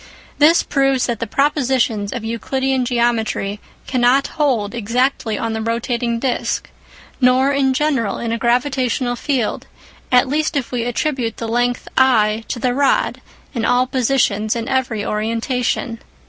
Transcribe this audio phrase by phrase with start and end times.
[0.39, 6.71] This proves that the propositions of Euclidean geometry cannot hold exactly on the rotating disc,
[7.19, 9.67] nor in general in a gravitational field,
[10.11, 13.21] at least if we attribute the length I to the rod
[13.53, 15.99] in all positions and in every orientation.